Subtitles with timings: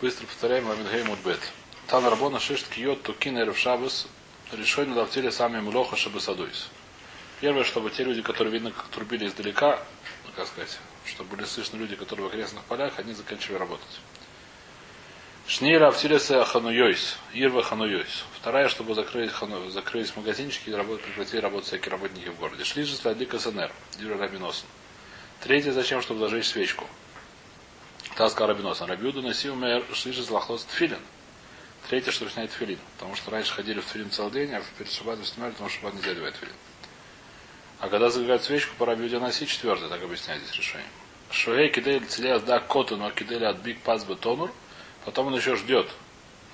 [0.00, 1.40] Быстро повторяем Ламидгей Мудбет.
[1.88, 4.06] Тан Рабона Шиш Ткиот Тукин Эрев Шабас
[4.52, 6.68] решение лавтили сами Мулоха Шабасадуис.
[7.40, 9.82] Первое, чтобы те люди, которые видно, как трубили издалека,
[10.24, 14.00] ну, как сказать, чтобы были слышны люди, которые в окрестных полях, они заканчивали работать.
[15.48, 18.24] Шнейра Автилеса Хануйойс, Ирва Хануйойс.
[18.40, 22.62] Вторая, чтобы закрылись, хану, закрылись магазинчики и работать, прекратили работать всякие работники в городе.
[22.62, 24.66] Шли же Сладлика СНР, Юра Рабиносен.
[25.40, 26.86] Третье, зачем, чтобы зажечь свечку.
[28.18, 28.84] Таска Рабиноса.
[28.84, 30.98] Рабиуду носил мэр шлиша злахлос тфилин.
[31.88, 32.80] Третье, что снять тфилин.
[32.96, 35.94] Потому что раньше ходили в тфилин целый день, а перед шабатом снимали, потому что шабат
[35.94, 36.52] нельзя одевать тфилин.
[37.78, 40.88] А когда зажигают свечку, по Рабиуде носить, четвертое, так объясняет здесь решение.
[41.30, 44.52] Шуэй кидель целя да коту, но кидель от биг пас тонур.
[45.04, 45.88] Потом он еще ждет.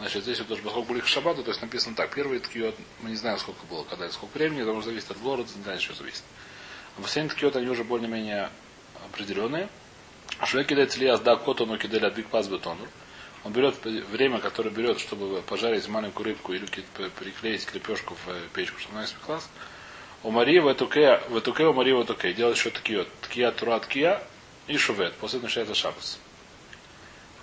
[0.01, 2.15] Значит, здесь вот тоже поскольку были шабаты, то есть написано так.
[2.15, 5.19] Первые такие мы не знаем, сколько было, когда и сколько времени, потому что зависит от
[5.23, 6.25] города, не знаю, что зависит.
[6.99, 8.51] А последние такие вот они уже более-менее
[9.07, 9.71] определенные.
[10.45, 12.89] Шве кидает Ильяс да котону киделя биг пас бетонур.
[13.45, 18.81] Он берет время, которое берет, чтобы пожарить маленькую рыбку или приклеить крепежку в э, печку,
[18.81, 19.47] чтобы она испеклась.
[20.23, 22.33] У Марии в этуке, в этуке, у Марии в этуке.
[22.33, 24.23] Делает еще такие ткия, тура, ткия
[24.67, 25.13] и шувет.
[25.15, 26.19] После этого начинается шабас.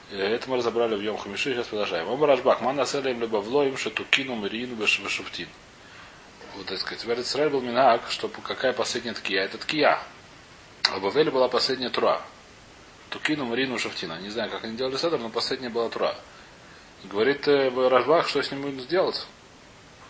[0.10, 2.08] Э, это мы разобрали в Йом Хамиши, сейчас продолжаем.
[2.10, 5.48] Оба Рашбах, ман населим либо влоим, шатукину, марину, вешуфтин.
[6.56, 9.44] Вот, так сказать, в Израиль был минак, что какая последняя ткия?
[9.44, 10.00] Это ткия.
[10.92, 12.22] А Бавеле была последняя тура.
[13.12, 14.20] Тукину, Марину, Шафтина.
[14.20, 16.16] Не знаю, как они делали седр, но последняя была тура.
[17.04, 19.28] И говорит э, Рашбах, что с ним будем сделать.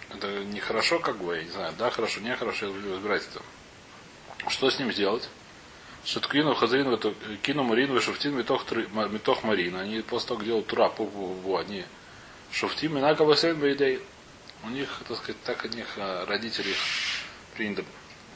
[0.09, 3.41] Это нехорошо, как бы, я не знаю, да, хорошо, не хорошо, я люблю разбирать это.
[4.49, 5.27] Что с ним сделать?
[6.03, 6.97] Шаткину, Хазарину,
[7.41, 9.75] Кину, Марину, Шафтин, Метох, Метох Марин.
[9.77, 11.85] Они после того, как делают тура, по, по, они
[12.51, 13.99] Шафтин, Минакова Сейн Бейдей.
[14.63, 16.77] У них, так сказать, так от них а, родители их
[17.55, 17.83] приняли.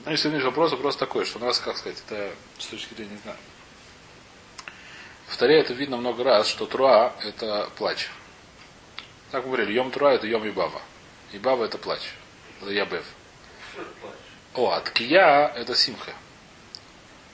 [0.05, 2.93] Ну, если у них вопрос, просто такой, что у нас, как сказать, это с точки
[2.95, 3.37] зрения, не знаю,
[5.35, 8.09] в Таре это видно много раз, что Труа– это плач.
[9.31, 10.81] Так мы говорили, Йом Труа– это Йом Ибава.
[11.33, 11.99] Ибава– это плач.
[12.61, 13.05] Это Ябев.
[14.53, 16.13] О, а Ткия– это Симха.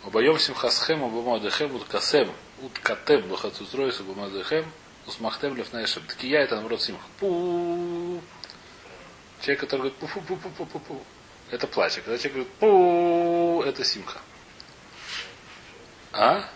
[0.04, 2.32] Обоем Симхасхем, Обамадехем, Уткасем,
[2.64, 4.66] Уткатем, Бахацустройс, Обамадехем,
[5.06, 6.02] Усмахтем, Лефнаешем.
[6.08, 7.06] Ткия– это, наоборот, Симха.
[7.20, 8.20] Пу
[9.42, 11.04] Человек, который говорит пу-пу-пу-пу-пу-пу,
[11.52, 12.00] это плач.
[12.00, 14.22] А когда человек говорит пу это Симха.
[16.14, 16.50] А?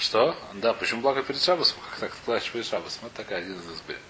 [0.00, 0.34] Что?
[0.54, 1.76] Да, почему плакать перед Шабасом?
[1.90, 3.06] Как так плачешь перед Шабасом?
[3.06, 4.02] Это такая один из аспектов.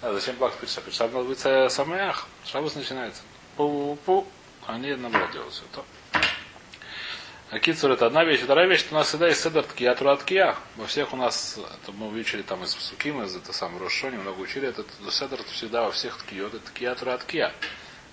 [0.00, 0.84] А зачем плакать перед Шабасом?
[0.84, 2.26] Перед Шабасом надо быть самых.
[2.44, 3.22] Шабас начинается.
[3.56, 4.24] Пу-пу.
[4.68, 5.84] Они наоборот делают все то.
[7.50, 8.40] А кицур это одна вещь.
[8.42, 10.56] Вторая вещь, что у нас всегда есть седр ткия тураткия.
[10.76, 14.40] Во всех у нас, это мы учили там из Сукима, из это самого Рошони, много
[14.40, 17.52] учили, это седр всегда во всех ткиот, это ткия тураткия.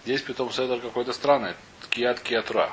[0.04, 1.54] Здесь потом седр какой-то странный.
[1.82, 2.72] Ткия ткия тура.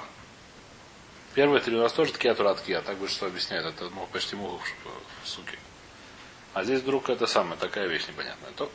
[1.34, 4.60] Первые три у нас тоже такие тураткия, так бы что объясняют, это ну, почти мух
[5.22, 5.58] в суке.
[6.54, 8.50] А здесь вдруг это самое, такая вещь непонятная.
[8.52, 8.70] То,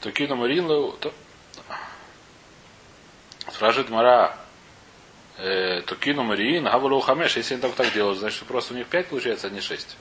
[0.00, 1.14] то кину то
[3.52, 4.36] спрашивает Мара,
[5.38, 8.88] э, то кину марин, гавалу хамеш, если они только так делают, значит, просто у них
[8.88, 9.96] пять получается, а не шесть.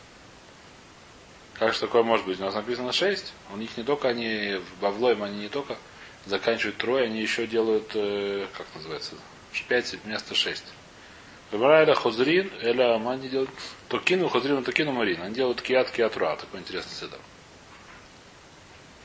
[1.53, 2.39] Как же такое может быть?
[2.39, 3.33] У нас написано шесть.
[3.53, 5.78] У них не только они в Бавлоем, они не только
[6.25, 9.16] заканчивают трое, они еще делают, э, как называется,
[9.67, 10.66] пять вместо шесть.
[11.51, 13.51] Выбирали хозрин, эля они делают
[13.88, 15.22] токину, хозрин, токину марин.
[15.22, 16.35] Они делают киат, киатруа.
[16.35, 17.17] Такой интересный седа.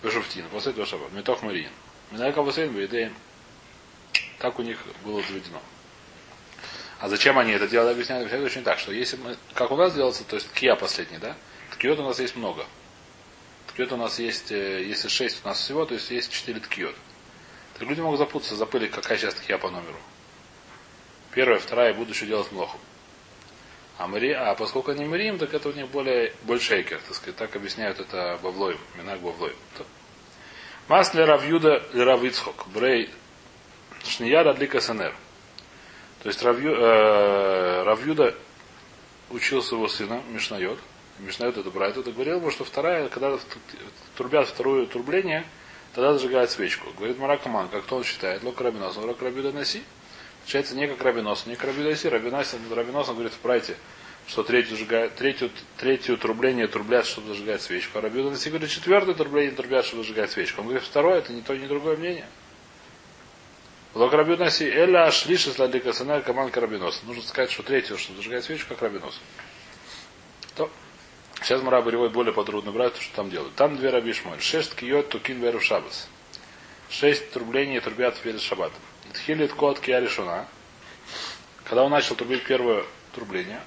[0.03, 1.09] Бешуфтин, после этого шаба.
[1.13, 1.71] Метох марин.
[2.11, 3.15] Минайка басейн бейдеем.
[4.39, 5.61] Так у них было заведено.
[7.01, 9.95] А зачем они это делали, объясняют, объясняют очень так, что если мы, как у нас
[9.95, 11.37] делается, то есть кия последний, да?
[11.73, 12.65] Ткиот у нас есть много.
[13.69, 16.97] Ткиот у нас есть, э, если шесть у нас всего, то есть есть четыре ткиот.
[17.81, 19.99] Люди могут запутаться, запылить, какая часть я по номеру.
[21.33, 22.79] Первая, вторая, буду еще делать млоху.
[23.99, 27.37] А, Мари, а поскольку они Марим, так это у них более, больше экер, так сказать.
[27.37, 29.57] Так объясняют это Бавлоем, Минак Бавлоем.
[30.89, 32.67] Мас для Равьюда для Равицхок.
[32.69, 33.11] Брей
[34.05, 35.15] Шнияда для КСНР.
[36.23, 38.35] То есть Равью, э, Равьюда
[39.31, 40.79] учился его сына, Мишнайот.
[41.19, 43.37] Мишнайот это Брайт, это говорил ему, что вторая, когда
[44.17, 45.45] трубят второе трубление,
[45.95, 46.91] тогда зажигает свечку.
[46.97, 49.83] Говорит Маракаман, как кто он считает, лок рабинос, лок рабида носи.
[50.41, 52.09] Получается не как рабинос, не как рабида носи.
[52.09, 53.77] Рабинос, рабинос он говорит в прайте,
[54.27, 57.99] что третью, зажигает, третью, третью трубление трублят, чтобы зажигать свечку.
[57.99, 60.61] А рабида носи говорит, четвертое трубление трублят, чтобы зажигать свечку.
[60.61, 62.27] Он говорит, второе, это не то, ни другое мнение.
[63.95, 67.03] Лок рабида носи, эля шлиша сладика сана каман карабинос.
[67.05, 69.19] Нужно сказать, что третью, чтобы зажигать свечку, как рабинос.
[71.43, 73.55] Сейчас Мара переводит более подробно брать, что там делают.
[73.55, 74.41] Там две раби шмоль.
[74.41, 76.09] Шесть киот тукин веру шабас.
[76.91, 78.81] Шесть трублений трубят перед шабатом.
[79.13, 80.47] Тхилит кот кия решена.
[81.65, 83.61] Когда он начал трубить первое трубление,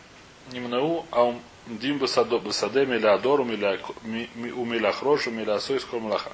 [0.51, 6.31] Нимнау аумдим басаде милядору умиляхрошу милясойского млаха.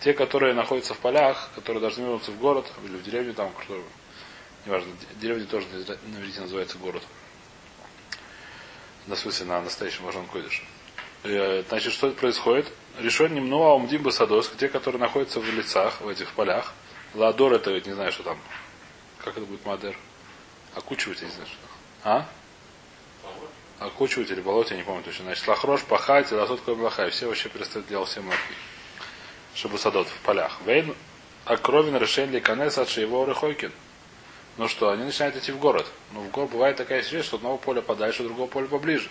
[0.00, 3.80] Те, которые находятся в полях, которые должны вернуться в город, или в деревню там, кто,
[4.66, 7.02] неважно, деревня тоже на иврите называется город.
[9.06, 10.62] На смысле, на настоящем важном койдыше.
[11.24, 12.72] Э, значит, что происходит?
[12.98, 16.72] Решен немного аумдим басадос, те, которые находятся в лицах, в этих полях.
[17.14, 18.38] Ладор это, не знаю, что там.
[19.24, 19.96] Как это будет мадер?
[20.74, 21.58] Окучивать, я не знаю, что.
[22.04, 22.28] А?
[23.78, 25.24] Окучивать или болоть, я не помню точно.
[25.24, 27.06] Значит, лахрош, пахать, ласот блаха.
[27.06, 28.22] И все вообще перестают делать все.
[29.54, 30.58] Чтобы садот в полях.
[30.64, 30.94] Вейн,
[31.44, 33.72] а кровин решен ли конец от его рыхойкин.
[34.58, 35.86] Ну что, они начинают идти в город.
[36.12, 39.08] Ну, в город бывает такая ситуация, что одного поля подальше, другого поля поближе.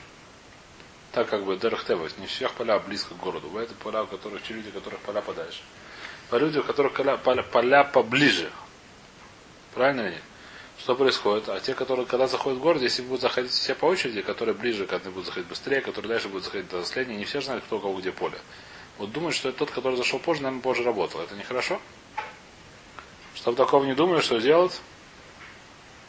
[1.12, 3.48] Так как бы Дерхтевос, не всех поля близко к городу.
[3.48, 5.62] Бывают поля, у которых, те люди, у которых поля подальше.
[6.30, 8.52] По люди, у которых поля, поля, поля поближе.
[9.74, 10.18] Правильно ли?
[10.78, 11.50] Что происходит?
[11.50, 14.86] А те, которые когда заходят в город, если будут заходить все по очереди, которые ближе,
[14.86, 17.80] когда будут заходить быстрее, которые дальше будут заходить до последнего, не все знают, кто у
[17.80, 18.38] кого где поле.
[18.98, 21.22] Вот думают, что это тот, который зашел позже, наверное, позже работал.
[21.22, 21.82] Это нехорошо?
[23.36, 24.80] Чтобы такого не думали, что делать?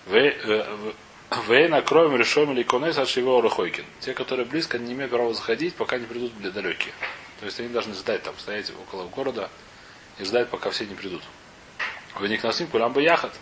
[0.06, 3.84] Вы на кроме решом или конец от Шивео Рахойкин.
[4.00, 6.93] Те, которые близко, не имеют права заходить, пока не придут далекие.
[7.40, 9.49] То есть они должны ждать там, стоять около города
[10.19, 11.22] и ждать, пока все не придут.
[12.19, 13.32] Вы не к насим, кулям бы яхат.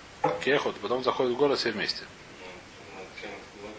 [0.45, 2.05] Кехот, потом заходят в город все вместе.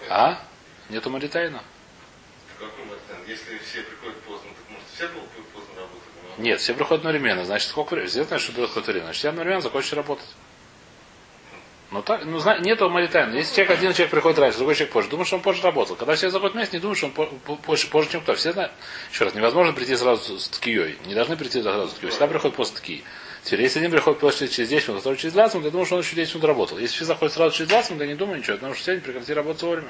[0.10, 0.44] А?
[0.89, 1.63] Нету Маритайна?
[3.27, 6.38] Если все приходят поздно, так может все будут поздно работать?
[6.38, 7.45] Нет, все приходят одновременно.
[7.45, 8.10] Значит, сколько времени?
[8.10, 9.04] Все знают, что берет какое время.
[9.06, 10.25] Значит, все одновременно закончат работать.
[11.91, 13.35] Ну, так, ну, нету Маритайна.
[13.35, 15.97] Если человек, один человек приходит раньше, другой человек позже, думаешь, что он позже работал.
[15.97, 18.33] Когда все заходят вместе, не думаешь, что он позже, позже, чем кто.
[18.33, 18.71] Все знают.
[19.11, 20.97] Еще раз, невозможно прийти сразу с ткией.
[21.05, 22.11] Не должны прийти сразу с ткией.
[22.11, 23.03] Всегда приходит после ткии.
[23.43, 25.95] Теперь, если один приходит после через 10 минут, второй через 20 минут, я думаю, что
[25.95, 26.77] он еще 10 минут работал.
[26.77, 29.33] Если все заходят сразу через 20 минут, я не думаю ничего, потому что сегодня прекрати
[29.33, 29.89] работать вовремя.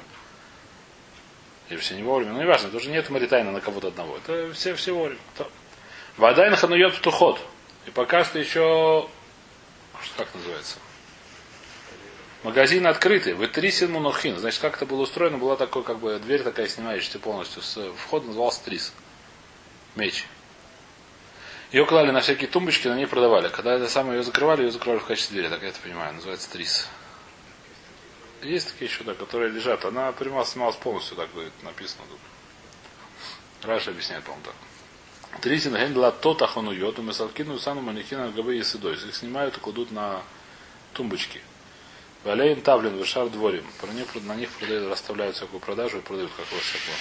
[1.69, 2.33] Или все не вовремя.
[2.33, 4.17] Ну, не важно, это уже нет Маритайна на кого-то одного.
[4.17, 5.19] Это все, все вовремя.
[6.17, 7.39] Вода на ханует птухот.
[7.85, 9.07] И пока что еще,
[10.17, 10.77] как называется,
[12.43, 13.33] Магазин открытый.
[13.33, 14.37] Вы трисин мунохин.
[14.37, 18.27] Значит, как это было устроено, была такой, как бы, дверь такая снимающаяся полностью с входа,
[18.27, 18.93] назывался трис.
[19.95, 20.25] Меч.
[21.71, 23.49] Ее клали на всякие тумбочки, на ней продавали.
[23.49, 26.15] Когда это самое ее закрывали, ее закрывали в качестве двери, так я это понимаю.
[26.15, 26.87] Называется трис.
[28.41, 29.85] Есть такие еще, да, которые лежат.
[29.85, 32.19] Она прямо снималась полностью, так будет написано тут.
[33.61, 35.41] Раша объясняет, по-моему, так.
[35.41, 38.95] Трисин гендла тот ахону йоту, месалкину сану манекина габы и седой.
[38.95, 40.23] Их снимают и кладут на
[40.93, 41.41] тумбочки.
[42.23, 43.65] Валейн тавлин вышар дворим.
[43.79, 46.95] Про них, на них продают, расставляют всякую продажу и продают как вот всякого.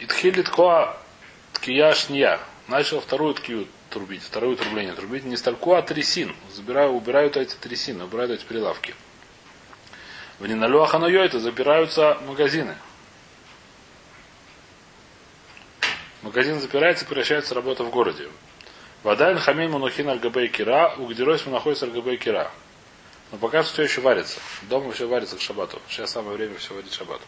[0.00, 0.96] Итхилит коа
[1.54, 2.40] ткия.
[2.68, 5.24] Начал вторую ткию трубить, вторую трубление трубить.
[5.24, 6.34] Не стальку, а трясин.
[6.52, 8.94] Забираю, убирают эти трясины, убирают эти прилавки.
[10.38, 12.76] В Ниналюах это запираются магазины.
[16.22, 18.28] Магазин запирается, превращается работа в городе.
[19.02, 22.50] Вода хамин манухин аль кира, у гдеройс находится аль кира.
[23.32, 24.40] Но пока все еще варится.
[24.62, 25.80] Дома все варится к шабату.
[25.88, 27.22] Сейчас самое время все варить шабату.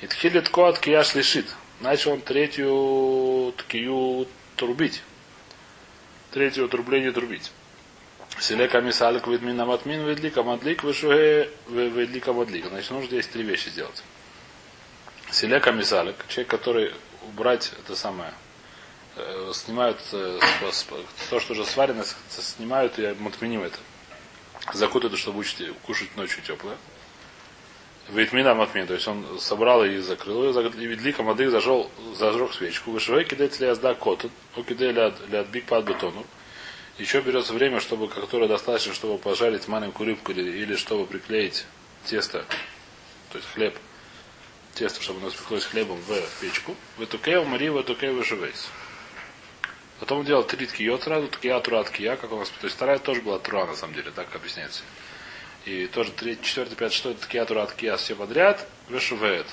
[0.00, 1.46] И тхилит коат кияш лишит.
[1.80, 5.02] Начал он третью ткию трубить.
[6.30, 7.50] Третье трубление трубить.
[8.38, 12.66] Селека мисалик ведмин аматмин ведлика мадлик вышуге ведлика мадлик.
[12.66, 14.02] Значит, нужно здесь три вещи сделать.
[15.30, 18.32] Селека мисалик, человек, который убрать это самое,
[19.16, 20.38] э, снимают э,
[21.30, 23.78] то, что уже сварено, снимают и матминим это
[24.74, 26.76] закутают, чтобы учить, кушать ночью теплое.
[28.08, 31.86] Витмина матмин, то есть он собрал и закрыл ее, и ведлика мады зажег,
[32.16, 32.90] зажег свечку.
[32.90, 36.26] Вышивай кидает ли азда коту, укидай ли отбик под бетону.
[36.98, 41.64] Еще берется время, чтобы, которое достаточно, чтобы пожарить маленькую рыбку или, или чтобы приклеить
[42.04, 42.44] тесто,
[43.30, 43.78] то есть хлеб,
[44.74, 46.74] тесто, чтобы оно спеклось хлебом в печку.
[46.98, 48.68] В эту кею мари, в эту кею вышивайся.
[50.00, 52.48] Потом он делал три ткиот сразу, ткия, тура, ткия, как у нас.
[52.48, 54.82] То есть вторая тоже была тура, на самом деле, так объясняется.
[55.66, 59.46] И тоже третий, четвертый, пятый, шестой, ткия, тура, ткия, все подряд, вышивает.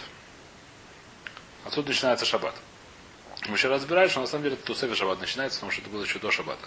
[1.65, 2.55] Отсюда начинается шаббат.
[3.49, 6.17] Мы еще разбираем, что на самом деле Тусефи шаббат начинается, потому что это было еще
[6.17, 6.65] до шаббата.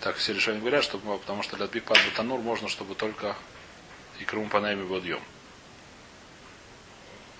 [0.00, 3.36] Так все решения говорят, что, потому что для Бигпад Бутанур можно, чтобы только
[4.18, 5.20] и Крум Панайми Бодьем.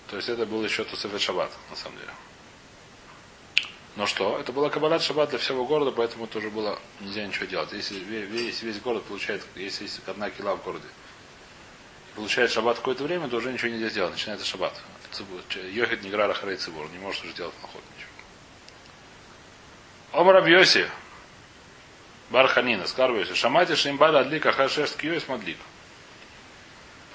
[0.07, 2.11] То есть это был еще Тусефи шаббат, на самом деле.
[3.97, 4.37] Но что?
[4.39, 7.73] Это была кабалат шаббат для всего города, поэтому тоже было нельзя ничего делать.
[7.73, 10.85] Если весь, весь город получает, если есть одна кила в городе,
[12.15, 14.11] получает шаббат какое-то время, то уже ничего нельзя сделать.
[14.11, 14.79] Начинается шаббат.
[15.71, 16.87] Йохет не грара харей цибур.
[16.91, 18.11] Не может уже делать наход ничего.
[20.21, 20.87] Омар Абьоси.
[22.29, 22.85] Барханина.
[22.85, 23.33] Скарбиоси.
[23.33, 25.57] Шамати шимбада адлик ахашешт киос мадлик.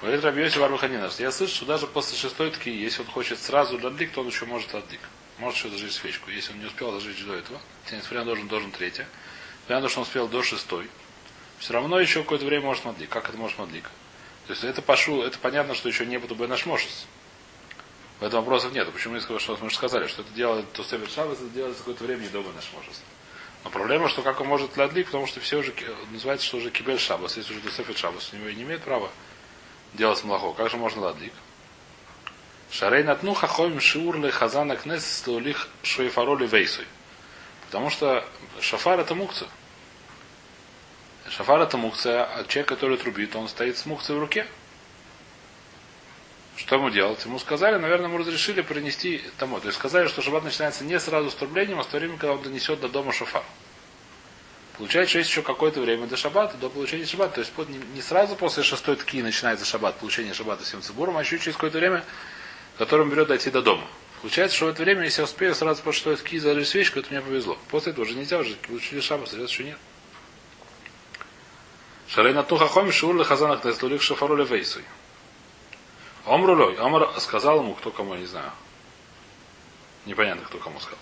[0.01, 3.79] Говорит Рабиоси Варбаханина, что я слышу, что даже после шестой тки, если он хочет сразу
[3.79, 4.99] дадлик, то он еще может адлик.
[5.39, 6.29] Может еще зажечь свечку.
[6.29, 7.59] Если он не успел зажечь до этого,
[7.91, 9.07] несмотря на должен, должен третья.
[9.67, 10.89] То, что он успел до шестой,
[11.59, 13.09] все равно еще какое-то время может мадлик.
[13.09, 13.89] Как это может мадлик?
[14.47, 17.05] То есть это пошу, это понятно, что еще не буду бы наш мошес.
[18.19, 18.91] В этом вопросов нет.
[18.91, 22.03] Почему я сказал, что мы же сказали, что это делает Тосефет Шабас, это делается какое-то
[22.03, 23.01] время не до наш мошес.
[23.63, 25.73] Но проблема, что как он может ладлик, потому что все уже
[26.11, 27.37] называется, что уже кибель шабас.
[27.37, 29.09] Если уже Тосефет Шабас, у него и не имеет права
[29.93, 30.53] делать молоко.
[30.53, 31.33] Как же можно ладлик?
[32.73, 36.87] Шарей натну хахоим шиурлы хазана кнес столих шуефароли вейсой.
[37.67, 38.25] Потому что
[38.61, 39.47] шафар это мукция.
[41.29, 44.47] Шафар это мукция, а человек, который трубит, он стоит с мукцией в руке.
[46.55, 47.23] Что ему делать?
[47.25, 49.59] Ему сказали, наверное, ему разрешили принести тому.
[49.59, 52.33] То есть сказали, что шаббат начинается не сразу с трублением, а с то время, когда
[52.33, 53.43] он донесет до дома шафар.
[54.79, 57.35] Получается, что есть еще какое-то время до шаббата, до получения шаббата.
[57.35, 57.53] То есть
[57.93, 61.77] не сразу после шестой тки начинается шаббат, получение шаббата всем цибуром, а еще через какое-то
[61.77, 62.03] время,
[62.77, 63.85] которое он берет дойти до дома.
[64.21, 67.09] Получается, что в это время, если я успею сразу после шестой тки зажечь свечку, это
[67.11, 67.57] мне повезло.
[67.69, 69.77] После этого уже нельзя, уже получили шаббат, сейчас еще нет.
[72.07, 74.83] Шарейна туха хоми шур хазанах теслулих шафару вейсуй.
[76.25, 78.51] Омрулой, Омр сказал ему, кто кому, я не знаю.
[80.05, 80.99] Непонятно, кто кому сказал.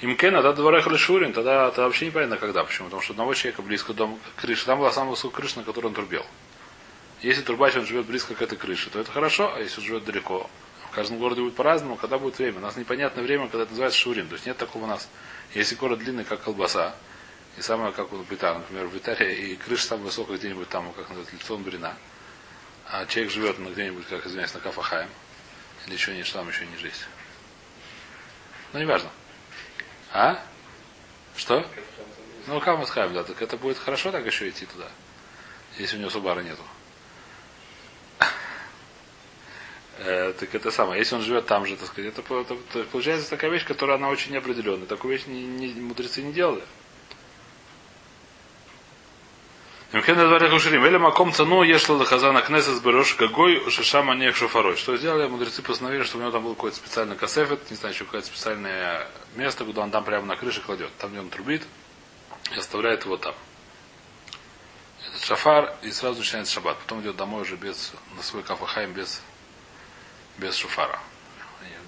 [0.00, 2.64] Им Кен, тогда дворех Шурин, тогда это вообще непонятно когда.
[2.64, 2.86] Почему?
[2.86, 4.66] Потому что одного человека близко к дому крыши.
[4.66, 6.24] Там была самая высокая крыша, на которой он трубил.
[7.22, 10.50] Если трубач он живет близко к этой крыше, то это хорошо, а если живет далеко,
[10.94, 12.58] в каждом городе будет по-разному, когда будет время.
[12.58, 14.28] У нас непонятное время, когда это называется шурин.
[14.28, 15.08] То есть нет такого у нас.
[15.52, 16.94] Если город длинный, как колбаса,
[17.58, 21.08] и самое, как у Битара, например, в Италии, и крыша самая высокая где-нибудь там, как
[21.08, 21.96] называется, лицо Брина,
[22.86, 25.08] а человек живет на где-нибудь, как извиняюсь, на Кафахаем,
[25.86, 27.02] или еще что там еще не жизнь.
[28.72, 29.10] Ну, неважно.
[30.12, 30.40] А?
[31.34, 31.66] Что?
[32.46, 34.86] Ну, Камасхайм, да, так это будет хорошо так еще идти туда,
[35.76, 36.62] если у него Субара нету.
[39.98, 40.98] Э, так это самое.
[40.98, 44.08] Если он живет там же, так сказать, это, это, это получается такая вещь, которая она
[44.08, 44.86] очень неопределенная.
[44.86, 46.62] Такую вещь не, не, мудрецы не делали.
[49.92, 54.76] Или маком цану ешла хазана кнеса с берош гагой шишама нех шофарой.
[54.76, 55.28] Что сделали?
[55.28, 59.06] Мудрецы постановили, что у него там был какой-то специальный кассефет, не знаю, еще какое-то специальное
[59.36, 60.90] место, куда он там прямо на крыше кладет.
[60.98, 61.62] Там, где он трубит,
[62.52, 63.36] и оставляет его там.
[65.06, 66.76] Этот шафар, и сразу начинается шаббат.
[66.78, 69.22] Потом идет домой уже без, на свой кафахайм без,
[70.38, 70.98] без шуфара.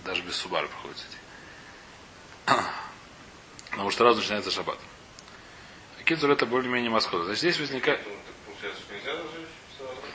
[0.05, 1.17] Даже без субара приходится идти.
[3.71, 4.79] Потому что сразу начинается шаббат.
[6.05, 7.25] Кидзур это более-менее Москва.
[7.25, 8.01] Значит, здесь возникает...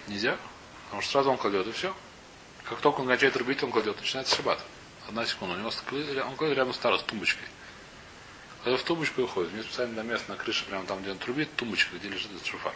[0.07, 0.37] Нельзя?
[0.85, 1.93] Потому что сразу он кладет, и все.
[2.63, 4.63] Как только он кончает рубить, он кладет, начинается шаббат.
[5.07, 5.55] Одна секунда.
[5.55, 5.71] У него
[6.25, 7.47] он кладет рядом старый с тумбочкой.
[8.63, 9.51] Кладет в тумбочку и уходит.
[9.51, 12.31] У него специально на место на крыше, прямо там, где он трубит, тумбочка, где лежит
[12.31, 12.73] этот шуфар.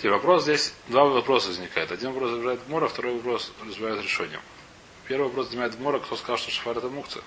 [0.00, 1.92] Теперь вопрос здесь, два вопроса возникает.
[1.92, 4.40] Один вопрос разбирает Гмора, второй вопрос разбирает решением.
[5.06, 7.22] Первый вопрос занимает Гмора, кто сказал, что шафар это мукция.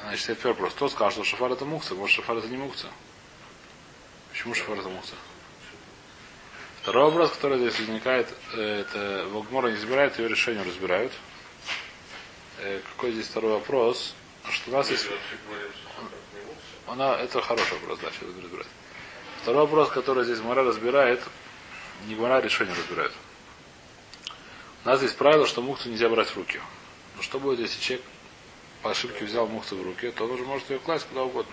[0.00, 0.72] Значит, это первый вопрос.
[0.72, 1.94] Кто сказал, что шафар это мукса?
[1.94, 2.88] Может, шафар это не мукса?
[4.32, 5.14] Почему шафар это мукса?
[6.82, 11.12] Второй вопрос, который здесь возникает, это Вогмора не разбирает, ее решение разбирают.
[12.58, 14.12] Э, какой здесь второй вопрос?
[14.50, 15.06] Что у нас есть...
[16.86, 18.66] Она, это хороший вопрос, да, сейчас разбирать.
[19.42, 21.22] Второй вопрос, который здесь Мара разбирает,
[22.06, 23.12] не Мара решение разбирает.
[24.84, 26.60] У нас здесь правило, что мухту нельзя брать в руки.
[27.16, 28.06] Но что будет, если человек
[28.82, 31.52] по ошибке взял мухту в руке, то он уже может ее класть куда угодно.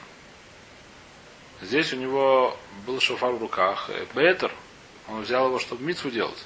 [1.62, 2.58] Здесь у него
[2.88, 3.90] был шофар в руках.
[3.90, 4.52] Э, Бетер,
[5.08, 6.46] он взял его, чтобы мицу делать.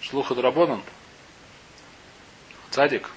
[0.00, 0.82] Шлуха драбонан.
[2.70, 3.10] Цадик.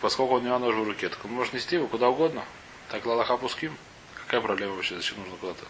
[0.00, 2.44] поскольку у него нож в руке, так он может нести его куда угодно.
[2.90, 3.76] Так лалаха пуским.
[4.26, 4.96] Какая проблема вообще?
[4.96, 5.64] Зачем нужно куда-то?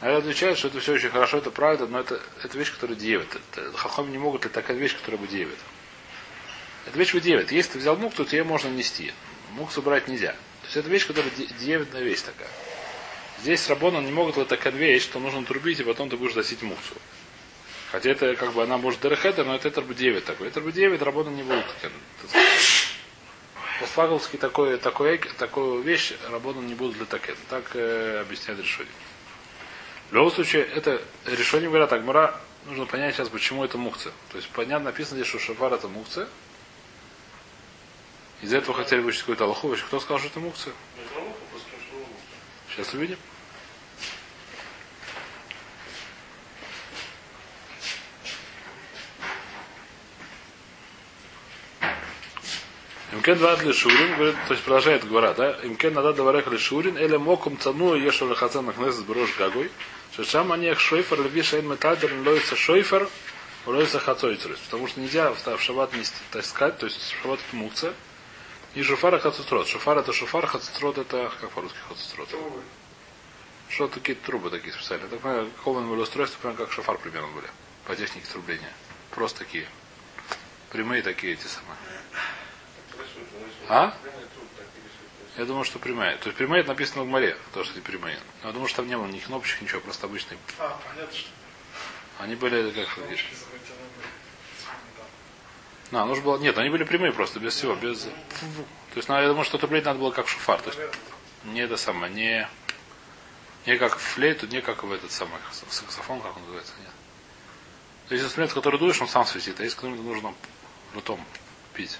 [0.00, 2.96] А я отвечаю, что это все очень хорошо, это правда, но это, это вещь, которая
[2.96, 3.28] девит.
[3.76, 5.58] Хахом не могут, это такая вещь, которая бы девит.
[6.86, 7.52] Это вещь выдевит.
[7.52, 9.12] Если ты взял мукту, то ее можно нести.
[9.52, 10.32] Мукту брать нельзя.
[10.32, 12.48] То есть это вещь, которая девит на вещь такая.
[13.42, 16.62] Здесь рабона не могут вот такая вещь, что нужно трубить, и потом ты будешь носить
[16.62, 16.94] мукцу.
[17.92, 20.48] Хотя это как бы она может дерехета, но это это девять такой.
[20.48, 21.66] Это девять рабона не будут.
[23.82, 27.36] Постфаговский такой, такой, такую вещь рабона не будут для такет.
[27.50, 28.92] Так э, объясняет решение.
[30.08, 34.12] В любом случае, это решение говорят, так, Мара, нужно понять сейчас, почему это мукция.
[34.30, 36.28] То есть, понятно, написано здесь, что шафар это мукция.
[38.40, 39.74] Из этого хотели выучить какую-то Аллаху.
[39.74, 40.74] Кто сказал, что это мукция?
[42.70, 43.18] Сейчас увидим.
[53.12, 55.58] Имкен два для шурин, говорит, то есть продолжает говоря, да?
[55.64, 59.70] Имкен надо даварех ли шурин, или моком цану ешел хацан на кнезет брош гагой.
[60.16, 63.06] Шешам они шойфер, леви шейн метальдер, лоится шойфер,
[63.66, 64.58] лоится хацойцерус.
[64.60, 67.92] Потому что нельзя в шаббат не таскать, то есть шаббат это мукция.
[68.74, 69.68] И шофара хацуцрот.
[69.68, 72.30] Шофар это шофар, хацуцрот это, как по-русски хацуцрот?
[73.68, 75.10] Что такие трубы такие специальные.
[75.10, 77.48] Так понимаю, какого были устройства, прям как шофар примерно были.
[77.86, 78.72] По технике трубления.
[79.10, 79.66] Просто такие.
[80.70, 81.76] Прямые такие эти самые.
[83.72, 83.94] А?
[85.38, 86.18] Я думаю, что прямая.
[86.18, 88.18] То есть прямая это написано в море, то, что эти прямые.
[88.42, 90.38] Но я думаю, что там не было ни кнопочек, ничего, просто обычные.
[90.58, 91.30] А, понятно, что
[92.18, 93.76] Они были как кнопочки захватили.
[95.90, 96.38] На, нужно было.
[96.38, 98.02] Нет, они были прямые просто, без всего, без.
[98.02, 98.10] То
[98.96, 100.60] есть, ну, я думаю, что трублить надо было как шуфар.
[100.60, 100.80] То есть,
[101.44, 102.46] не это самое, не.
[103.64, 106.90] Не как в флейту, не как в этот самый саксофон, как он называется, нет.
[108.08, 110.34] То есть инструмент, который дуешь, он сам светит, а есть который нужно
[110.94, 111.24] ртом
[111.72, 111.98] пить.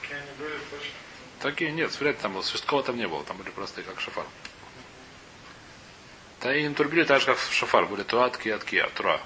[0.00, 0.94] Какие они были точно.
[1.40, 2.42] Такие нет, вряд ли там было.
[2.42, 4.24] Свисткова там не было, там были простые, как шафар.
[6.40, 7.86] Да и им турбили так же, как шафар.
[7.86, 9.20] Были туат, киат, киа, труа.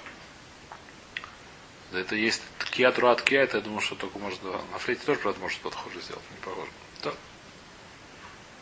[1.91, 2.41] Да это есть
[2.71, 6.01] киа, труа, киа, это я думаю, что только может на флейте тоже, правда, может подхоже
[6.01, 6.71] сделать, не похоже.
[7.03, 7.11] Да.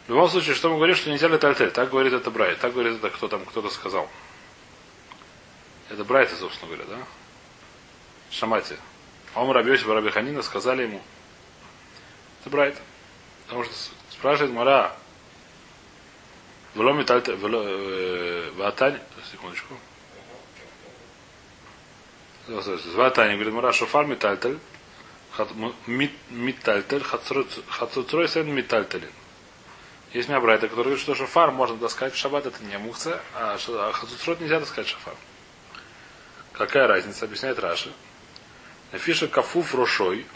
[0.07, 1.71] В любом случае, что мы говорим, что нельзя летать альтель.
[1.71, 2.59] Так говорит это Брайт.
[2.59, 4.09] Так говорит это кто там, кто-то сказал.
[5.89, 6.97] Это Брайт, собственно говоря, да?
[8.31, 8.75] Шамати.
[9.35, 11.01] Ом Рабиоси Раби Ханина сказали ему.
[12.41, 12.81] Это Брайт.
[13.49, 13.73] Потому что
[14.11, 14.95] спрашивает Мара.
[16.75, 18.99] Вломи тальте, ватань,
[19.31, 19.73] секундочку.
[22.47, 24.59] Ватань, говорит Мара, шофар метальтель,
[26.29, 29.09] митальтель, хацуцрой сен митальтелин.
[30.13, 33.19] Есть у меня брайта, который говорит, что шофар можно таскать в шаббат, это не мухца,
[33.33, 35.15] а хацуцрот нельзя таскать шофар.
[36.53, 37.91] Какая разница, объясняет Раши.
[38.91, 40.27] Фиша кафуф рошой,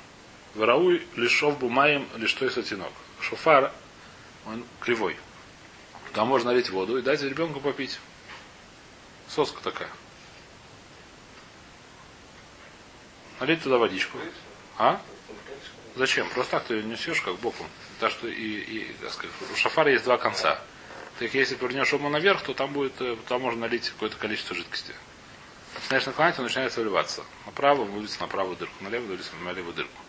[0.55, 2.91] Варауй лишов бумаем лишь той сатинок.
[3.23, 3.71] Шофар,
[4.45, 5.17] он кривой.
[6.09, 7.99] Туда можно налить воду и дать ребенку попить.
[9.27, 9.89] Соска такая.
[13.39, 14.17] Налить туда водичку.
[14.77, 15.01] А?
[15.95, 16.29] Зачем?
[16.29, 17.67] Просто так ты ее несешь как боком.
[17.99, 20.59] Так что и, и так сказать, у шафара есть два конца.
[21.19, 22.93] Так если повернешь его наверх, то там будет,
[23.27, 24.93] там можно налить какое-то количество жидкости.
[25.75, 27.23] Начинаешь наклонять, он начинает выливаться.
[27.45, 30.02] Направо выльется на правую дырку, налево выльется на левую дырку.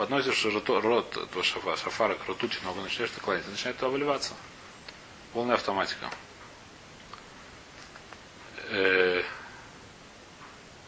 [0.00, 4.32] Подносишь рот этого шафара, шафара к ртути, ногу начинаешь наклонять, он начинает туда выливаться.
[5.34, 6.08] Полная автоматика.
[8.70, 9.22] Э,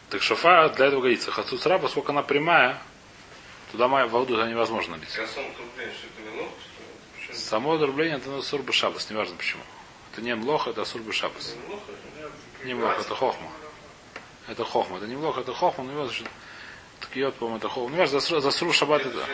[0.09, 1.29] так шафа для этого годится.
[1.29, 2.81] Хацуцра, поскольку она прямая,
[3.71, 5.15] туда воду туда невозможно лить.
[7.33, 9.61] Само отрубление это сурба шабас, неважно почему.
[10.11, 11.53] Это не млоха, это сурба шабас.
[12.63, 13.51] Не млоха, это хохма.
[14.47, 14.97] Это хохма.
[14.97, 16.09] Это не млоха, это хохма, но его
[17.03, 17.91] Ткиот, по-моему, это хохма.
[17.91, 19.25] Не важно, за суру шаббат это.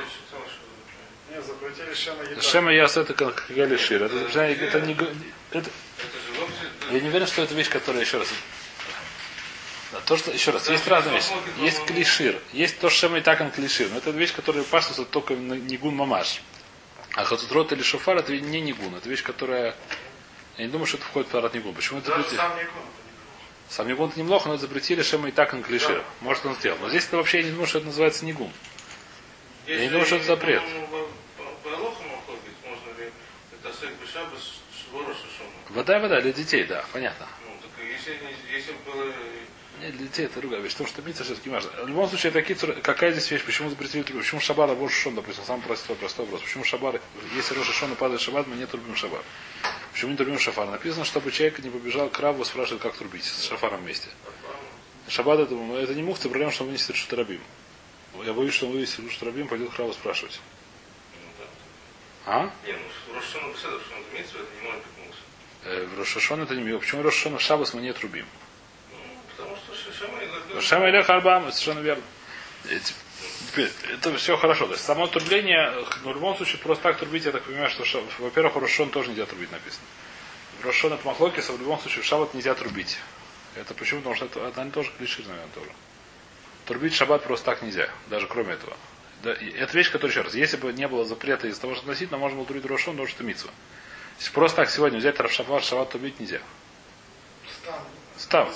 [2.41, 4.03] Шема яс это как галишир.
[4.03, 4.97] Это, это не...
[5.51, 5.69] Это,
[6.91, 8.27] я не уверен, что это вещь, которая еще раз.
[9.91, 11.31] Да, то, что, еще раз, есть разные вещи.
[11.59, 12.39] Есть клишир.
[12.53, 13.89] Есть то, что шема и так он клишир.
[13.89, 16.41] Но это вещь, которая пашется только на нигун мамаш.
[17.15, 18.95] А хацутрот или шофар это не нигун.
[18.95, 19.75] Это вещь, которая...
[20.57, 21.73] Я не думаю, что это входит в парад нигун.
[21.73, 22.37] Почему это Даже будет?
[22.37, 22.83] сам не гон.
[23.69, 26.03] Сам нигун это немного, но это запретили шема и так он клишир.
[26.21, 26.77] Может он сделал.
[26.81, 28.51] Но здесь это вообще я не думаю, что это называется нигун.
[29.67, 30.63] Я не думаю, что это запрет.
[35.69, 37.27] Вода вода для детей, да, понятно.
[37.45, 38.17] Ну, так если,
[38.51, 39.13] если было...
[39.81, 40.73] Нет, для детей это другая вещь.
[40.73, 41.71] Потому что митца все-таки важно.
[41.83, 43.43] В любом случае, это кицур, какая здесь вещь?
[43.45, 44.19] Почему запретили трубу?
[44.19, 46.41] Почему шабара Рош Шон, допустим, самый простой, простой вопрос.
[46.41, 47.01] Почему шабар,
[47.35, 49.21] если Рош Шон падает шаббат, мы не трубим шабар?
[49.93, 50.67] Почему не трубим шафар?
[50.69, 54.09] Написано, чтобы человек не побежал к рабу, спрашивает, как трубить с шафаром вместе.
[55.07, 57.41] Шаббат это, ну, это не мухта, проблема, что он вынесет шутарабим.
[58.23, 60.39] Я боюсь, что он вынесет шутарабим, пойдет к рабу спрашивать.
[62.25, 62.43] А?
[62.65, 65.21] Не, ну, Рошона Беседа, что он имеется, это не может быть мукса.
[65.65, 68.25] Э, Рошашон это не Почему Рошашон в Шабас мы не трубим?
[70.61, 72.03] Шема или Харбам, совершенно верно.
[72.65, 74.65] Это все хорошо.
[74.65, 75.71] То есть само трубление,
[76.03, 77.83] ну, в любом случае, просто так трубить, я так понимаю, что,
[78.19, 79.85] во-первых, Рошон тоже нельзя трубить написано.
[80.63, 82.97] Рошон это Махлокиса, в любом случае, в Шаббат нельзя трубить.
[83.55, 84.01] Это почему?
[84.01, 85.69] Потому что это, это они тоже клишир, наверное, тоже.
[86.65, 88.75] Трубить в Шаббат просто так нельзя, даже кроме этого.
[89.23, 92.11] Да, это вещь, которая еще раз, если бы не было запрета из того, что носить,
[92.11, 93.51] но можно было трубить в Рошон, потому что митсва.
[94.19, 96.41] Если просто так сегодня взять Равшафар, Шаббат трубить нельзя.
[97.61, 97.81] Стан.
[98.17, 98.53] Став.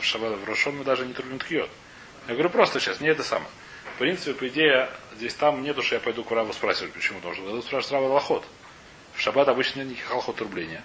[0.00, 1.70] В Шаббат, в Рошон мы даже не трубим тхиот.
[2.28, 3.50] Я говорю просто сейчас, не это самое.
[3.94, 7.20] В принципе, по идее, здесь там нету, что я пойду к Раву спрашивать, почему.
[7.20, 8.44] Потому что спрашивать Рава Лохот.
[9.14, 10.82] В Шаббат обычно нет никаких алхот трубления.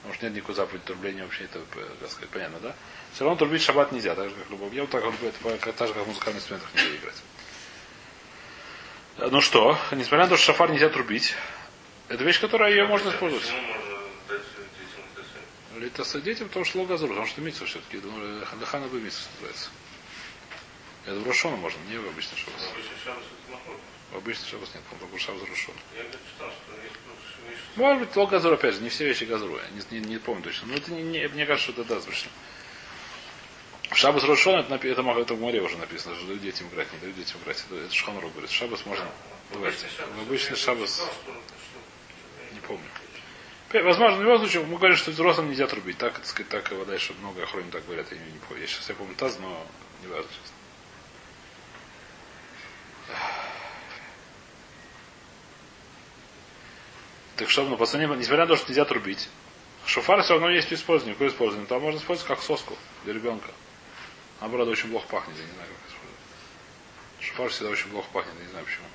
[0.00, 1.60] Потому что нет никакой заповеди трубления вообще, это,
[2.00, 2.74] так сказать, понятно, да?
[3.12, 4.70] Все равно трубить в шаббат нельзя, так же, как любой.
[4.70, 7.22] Я вот так вот, это так же, как в музыкальных инструментах нельзя играть.
[9.30, 11.34] Ну что, несмотря на то, что шафар нельзя трубить,
[12.08, 13.44] это вещь, которая ее можно использовать.
[13.44, 14.40] Почему можно дать
[14.78, 15.02] детям
[15.80, 18.00] Литаса детям, потому что логазур, потому что митсу все-таки.
[18.44, 19.70] Хадахана бы митсу называется.
[21.06, 22.62] Это в Рошону можно, не в обычный шабас.
[22.62, 23.16] Это.
[24.12, 25.74] В обычный шабас нет, по-моему, шабас Рошон.
[27.76, 30.42] Ну, Может быть, логазур, опять же, не все вещи газру, я не, не, не помню
[30.42, 30.68] точно.
[30.68, 32.00] Но это не, не- мне кажется, что это да.
[33.90, 36.98] В Шабас Рошон, это, напи- это, это в море уже написано, что детям играть, не
[36.98, 37.64] дают детям играть.
[37.68, 38.50] Это, это Шханрух говорит.
[38.50, 39.06] Шабас можно
[39.52, 39.74] бывает.
[40.16, 41.02] В обычный шабас
[42.52, 42.84] не помню.
[43.72, 45.96] Возможно, в любом случае, мы говорим, что взрослым нельзя трубить.
[45.96, 48.62] Так, так сказать, так и дальше много охранников так говорят, я не, помню.
[48.62, 49.64] Я сейчас я помню таз, но
[50.02, 50.52] не важно сейчас.
[57.36, 59.28] Так что, ну, пацаны, несмотря на то, что нельзя трубить,
[59.86, 61.68] шофар все равно есть использование, какое использование.
[61.68, 63.50] Там можно использовать как соску для ребенка.
[64.40, 67.20] Наоборот, очень плохо пахнет, я не знаю, как использовать.
[67.20, 68.86] Шофар всегда очень плохо пахнет, я не знаю почему.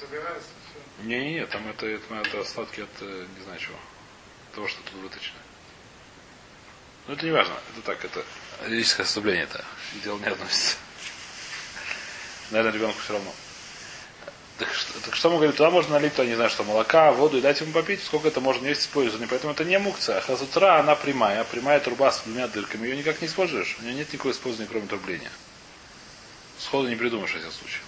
[0.00, 0.57] Собирается.
[1.04, 3.76] Не-не-не, там это, это, это остатки от э, не знаю чего.
[4.54, 5.38] Того, что тут выточено.
[7.06, 7.54] Но это не важно.
[7.72, 8.24] Это так, это
[8.66, 9.64] лирическое ослабление это.
[10.04, 10.76] Дело не относится.
[12.50, 13.32] Наверное, ребенку все равно.
[14.58, 17.38] Так что, так что мы говорим, туда можно налить, то не знаю, что молока, воду
[17.38, 19.28] и дать ему попить, сколько это можно есть использование.
[19.28, 20.18] Поэтому это не мукция.
[20.18, 21.44] А хазутра, она прямая.
[21.44, 22.88] Прямая труба с двумя дырками.
[22.88, 23.76] Ее никак не используешь.
[23.78, 25.30] У нее нет никакого использования, кроме трубления.
[26.58, 27.84] Сходу не придумаешь в этих случаях.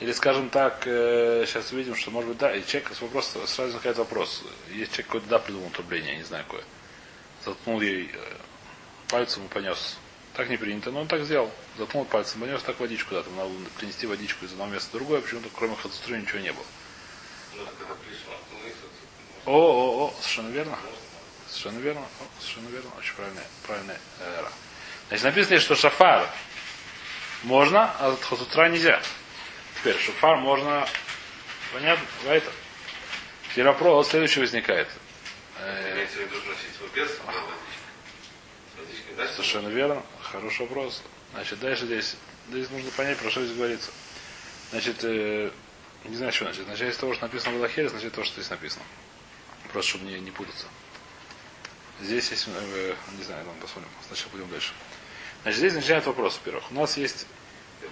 [0.00, 3.98] Или, скажем так, э, сейчас увидим, что, может быть, да, и человек вопрос, сразу возникает
[3.98, 4.44] вопрос.
[4.70, 6.62] Есть человек какой-то, да, придумал трубление, я не знаю какое.
[7.44, 8.36] Заткнул ей э,
[9.08, 9.96] пальцем и понес.
[10.34, 11.50] Так не принято, но он так сделал.
[11.76, 13.30] Заткнул пальцем, понес так водичку куда-то.
[13.30, 16.64] Надо было принести водичку из одного места в другое, почему-то кроме хацутры ничего не было.
[17.56, 17.62] Ну,
[19.46, 20.78] ну, О, о, о, совершенно верно.
[21.48, 22.00] Совершенно верно.
[22.02, 22.90] О, совершенно верно.
[22.98, 24.00] Очень правильная, правильная
[24.38, 24.52] эра.
[25.08, 26.30] Значит, написано, что шафар
[27.42, 29.02] можно, а хазутра нельзя.
[29.88, 30.86] Теперь шафар можно.
[31.72, 32.04] Понятно?
[32.26, 32.52] Это.
[33.50, 34.86] Теперь вопрос следующий возникает.
[35.60, 36.06] Э?
[39.32, 40.02] Совершенно верно.
[40.20, 41.02] Хороший вопрос.
[41.32, 42.16] Значит, дальше здесь,
[42.50, 43.90] здесь нужно понять, про что здесь говорится.
[44.72, 45.50] Значит, э,
[46.04, 46.68] не знаю, что значит.
[46.68, 48.84] Начать с того, что написано в Аллахере, значит то, что здесь написано.
[49.72, 50.66] Просто, чтобы не, не путаться.
[52.02, 53.90] Здесь есть, э, не знаю, ладно, посмотрим.
[54.06, 54.74] Сначала пойдем дальше.
[55.44, 56.70] Значит, здесь начинает вопрос, во-первых.
[56.72, 57.26] У нас есть,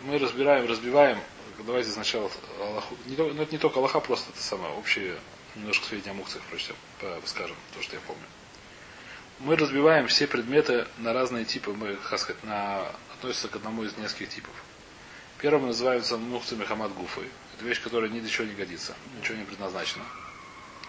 [0.02, 1.18] мы разбираем, разбиваем,
[1.64, 5.16] давайте сначала Аллаху, не, ну, это не только Аллаха, просто это самое, общее,
[5.54, 6.76] немножко сведения о мукциях прочтем,
[7.24, 8.24] скажем, то, что я помню.
[9.38, 13.96] Мы разбиваем все предметы на разные типы, мы, как сказать, на, относятся к одному из
[13.96, 14.54] нескольких типов.
[15.38, 17.28] Первым мы называем мукцами хамад гуфой.
[17.54, 20.04] Это вещь, которая ни для чего не годится, ничего не предназначена.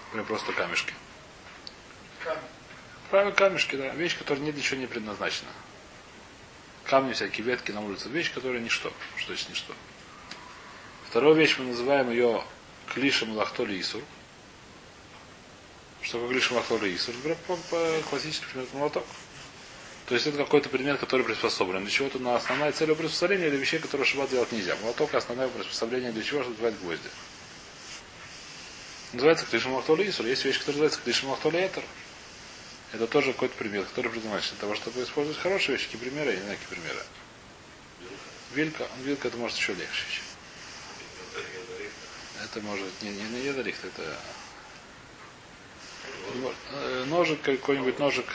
[0.06, 0.94] Например, просто камешки.
[2.24, 2.40] Камень.
[3.10, 3.90] Правильно, камешки, да.
[3.90, 5.50] Вещь, которая ни для чего не предназначена.
[6.86, 8.08] Камни всякие, ветки на улице.
[8.08, 8.94] Вещь, которая ничто.
[9.18, 9.74] Что есть ничто.
[11.10, 12.44] Вторую вещь мы называем ее
[12.94, 14.04] клишем лахтоли исур.
[16.02, 17.16] Что такое клишем лахтоли исур?
[18.10, 19.06] Классический пример молоток.
[20.08, 21.84] То есть это какой-то предмет, который приспособлен.
[21.84, 24.76] Для чего-то на основная цель приспособления или вещей, которые шаббат делать нельзя.
[24.82, 27.10] Молоток основное приспособление для чего, чтобы забивать гвозди.
[29.14, 30.26] Называется клишем лахтоли исур.
[30.26, 31.84] Есть вещь, которая называется клишем лахтоли этер.
[32.92, 35.98] Это тоже какой-то предмет, который предназначен для того, чтобы использовать хорошие вещи.
[35.98, 36.32] Примеры?
[36.32, 37.04] Я не знаю, какие примеры.
[38.54, 38.88] Вилка.
[39.04, 40.04] Вилка это может еще легче.
[42.52, 44.16] Это может не, не, не ядорихт, это
[46.72, 48.26] э, ножик какой-нибудь ножик.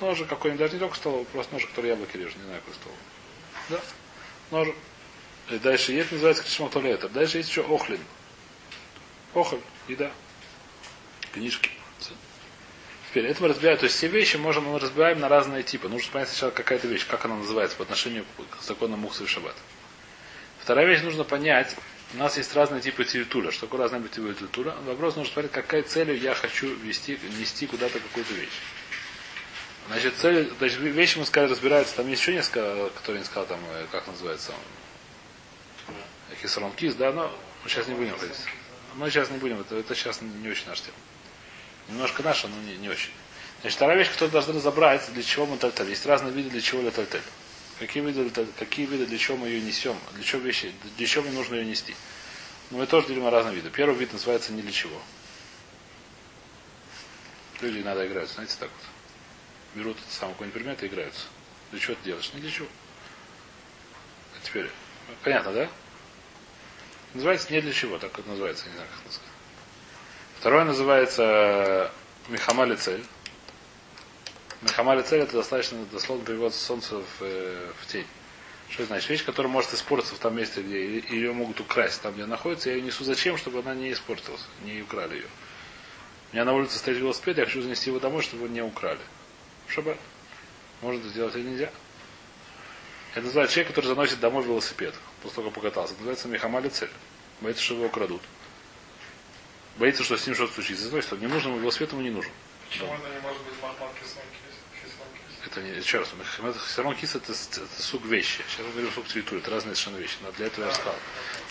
[0.00, 3.02] Ножик какой-нибудь, даже не только столовый, просто ножик, который яблоки режет, не знаю, какой столовый.
[3.68, 3.80] Да.
[4.50, 4.74] Ножик.
[5.50, 7.08] И дальше есть, называется кришма туалета.
[7.08, 8.00] Дальше есть еще охлин.
[9.34, 10.10] Охоль, еда.
[11.32, 11.70] Книжки.
[13.10, 15.88] Теперь это мы разбираем, то есть все вещи можем, мы разбираем на разные типы.
[15.88, 19.54] Нужно понять сначала какая-то вещь, как она называется по отношению к закону Мухса и Шаббат.
[20.58, 21.76] Вторая вещь нужно понять,
[22.14, 23.50] у нас есть разные типы тильтуля.
[23.50, 24.74] Что такое разные типы тильтуля?
[24.86, 28.48] Вопрос нужно понять, какая целью я хочу вести, нести куда-то какую-то вещь.
[29.88, 33.60] Значит, цель, значит, вещи мы сказали, разбираются, там есть еще несколько, которые не сказал, там,
[33.68, 34.52] э, как называется,
[36.40, 37.30] Хисрон Кис, да, но
[37.62, 38.34] мы сейчас не будем ходить.
[38.94, 40.96] Мы сейчас не будем, это, это сейчас не очень наш тема.
[41.88, 43.10] Немножко наша, но не, не очень.
[43.60, 45.90] Значит, вторая вещь, которую должны разобрать, для чего мы тальтель.
[45.90, 47.22] Есть разные виды, для чего тальтель.
[47.78, 51.32] Какие виды, какие виды, для чего мы ее несем, для чего вещи, для чего мне
[51.32, 51.94] нужно ее нести.
[52.70, 53.70] Ну, мы тоже делим на разные виды.
[53.70, 55.00] Первый вид называется не для чего.
[57.60, 58.86] Люди иногда играются, знаете, так вот.
[59.74, 61.26] Берут это самое какой-нибудь предмет и играются.
[61.72, 62.30] Для чего ты делаешь?
[62.32, 62.68] Не для чего.
[64.36, 64.70] А теперь,
[65.22, 65.68] понятно, да?
[67.14, 69.32] Называется не для чего, так это называется, не знаю, как это сказать.
[70.38, 71.90] Второе называется
[72.28, 73.04] Мехамали цель.
[74.64, 78.06] Мехамали цель это достаточно дословно перевод солнца в, э, в тень.
[78.70, 79.10] Что значит?
[79.10, 82.70] Вещь, которая может испортиться в том месте, где ее могут украсть, там, где она находится,
[82.70, 85.26] я ее несу зачем, чтобы она не испортилась, не украли ее.
[86.32, 89.00] У меня на улице стоит велосипед, я хочу занести его домой, чтобы его не украли.
[90.80, 91.70] Можно это сделать или нельзя?
[93.12, 94.94] Это называется человек, который заносит домой велосипед.
[95.22, 95.92] После того, как покатался.
[95.92, 96.90] Это называется Мехамали цель.
[97.42, 98.22] Боится, что его украдут.
[99.76, 100.88] Боится, что с ним что-то случится.
[100.88, 102.32] Значит, что не нужен ему велосипед, ему не нужен.
[102.68, 103.53] Почему это не может быть?
[105.54, 106.08] Это не, еще раз,
[106.76, 108.42] равно кис это, это сук вещи.
[108.48, 110.16] Сейчас мы говорим сук цвету, это разные совершенно вещи.
[110.22, 110.96] Но для этого я сказал.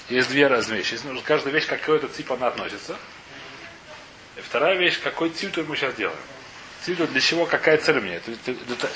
[0.09, 0.93] Есть две разные вещи.
[0.93, 2.97] Есть, нужно, каждая вещь, какой-то тип она относится.
[4.35, 6.19] И вторая вещь, какой цвету мы сейчас делаем.
[6.83, 8.15] Цвету для чего, какая цель у меня.
[8.15, 8.89] Это, это, это,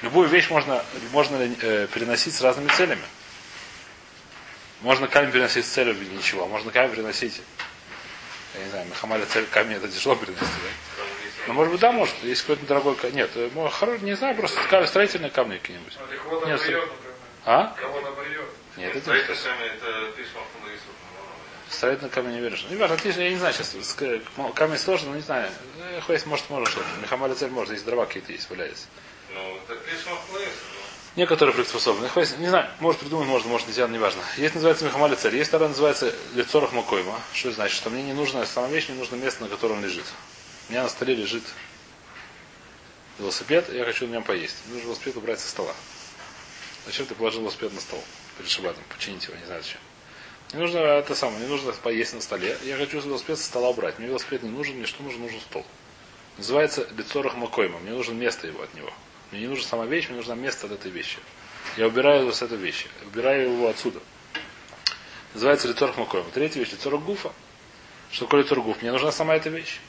[0.00, 0.82] любую вещь можно,
[1.12, 3.04] можно э, переносить с разными целями.
[4.80, 7.42] Можно камень переносить с целью ничего, а можно камень переносить.
[8.54, 10.87] Я не знаю, Махамаля цель камень это тяжело перенести, да?
[11.48, 12.14] Ну, может быть, да, может.
[12.22, 13.16] Есть какой-то дорогой камень.
[13.16, 15.96] Нет, э, хороший, не знаю, просто строительные камни какие-нибудь.
[15.98, 17.14] А кого Нет, набриет, например?
[17.46, 17.74] А?
[17.80, 18.44] Кого набриет?
[18.76, 19.10] Нет, это
[20.16, 20.84] письма Фундагису.
[21.70, 22.66] строительный камень не веришь.
[22.70, 23.74] Не важно, отлично, я не знаю сейчас.
[23.74, 25.50] ск- Камень сложный, но не знаю.
[25.80, 26.86] Э, Хоть, может, можно что-то.
[27.00, 28.86] Мехамаля цель может, здесь дрова какие-то есть, валяются.
[29.34, 30.10] Ну, Фундагису.
[31.16, 32.08] Некоторые приспособлены.
[32.38, 34.20] Не знаю, может придумать, может, может нельзя, неважно.
[34.36, 35.34] Есть называется Мехамаля цель.
[35.34, 37.18] Есть вторая называется лицорах Макойма.
[37.32, 37.76] Что это значит?
[37.76, 40.04] Что мне не нужно, сама вещь, не нужно место, на котором он лежит.
[40.68, 41.42] У меня на столе лежит
[43.18, 44.56] велосипед, я хочу на нем поесть.
[44.66, 45.74] Мне нужно велосипед убрать со стола.
[46.84, 48.04] Зачем ты положил велосипед на стол?
[48.36, 48.82] Перед шабатом.
[48.90, 49.80] Починить его, не знаю зачем.
[50.52, 52.58] Мне нужно это самое, мне нужно поесть на столе.
[52.64, 53.98] Я хочу велосипед со стола убрать.
[53.98, 55.22] Мне велосипед не нужен, мне что нужен?
[55.22, 55.64] Нужен стол.
[56.36, 57.78] Называется лицорах макойма.
[57.78, 58.92] Мне нужно место его от него.
[59.30, 61.18] Мне не нужна сама вещь, мне нужно место от этой вещи.
[61.78, 62.88] Я убираю его с этой вещи.
[63.06, 64.00] Убираю его отсюда.
[65.32, 66.30] Называется лицорах макойма.
[66.30, 67.32] Третья вещь, лицорах гуфа.
[68.10, 68.82] Что такое лицорах гуф?
[68.82, 69.80] Мне нужна сама эта вещь.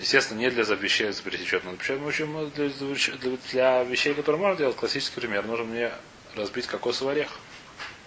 [0.00, 4.76] Естественно, не для вещей запретить но почему почему для, для, для вещей, которые можно делать,
[4.76, 5.92] классический пример, нужно мне
[6.34, 7.30] разбить кокосовый орех.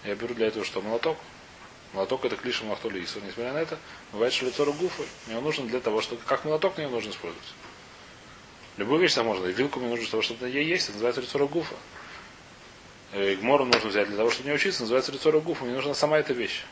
[0.04, 0.80] Я беру для этого что?
[0.80, 1.18] Молоток.
[1.92, 3.20] Молоток это клиша махтоли Ису.
[3.20, 3.78] Несмотря на это,
[4.12, 5.02] бывает, что лицо гуфы.
[5.26, 7.54] Мне он нужен для того, чтобы как молоток мне нужно использовать.
[8.76, 9.46] Любую вещь там можно.
[9.46, 10.84] И вилку мне нужно для того, чтобы ей есть.
[10.84, 11.74] Это называется лицо гуфа.
[13.12, 14.82] И гмору нужно взять для того, чтобы не учиться.
[14.82, 15.64] Называется лицо гуфа.
[15.64, 16.62] Мне нужна сама эта вещь.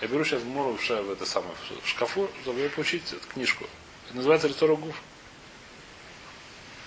[0.00, 3.66] Я беру сейчас гмору в, это самое в шкафу, чтобы получить эту книжку.
[4.10, 5.00] Это называется лицо гуф.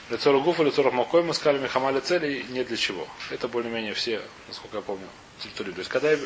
[0.10, 3.08] Лицо гуфа, лицо макой мы сказали Мехамаля цели не для чего.
[3.30, 5.08] Это более-менее все, насколько я помню,
[5.40, 5.72] территории.
[5.72, 6.20] То есть, когда я,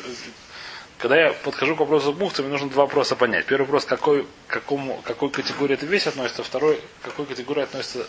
[0.98, 3.46] когда я подхожу к вопросу мухты, мне нужно два вопроса понять.
[3.46, 6.42] Первый вопрос, какой, какому, какой категории эта вещь относится.
[6.42, 8.04] Второй, к какой категории относится